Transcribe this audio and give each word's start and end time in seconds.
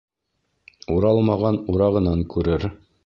Уралмаған 0.95 1.59
урағынан 1.75 2.25
күрер. 2.35 2.67